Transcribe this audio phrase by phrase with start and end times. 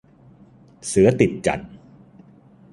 [0.87, 1.61] เสือติดจั่น